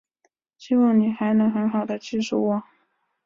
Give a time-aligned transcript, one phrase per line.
[0.57, 2.63] 希望你还能很好地记住我。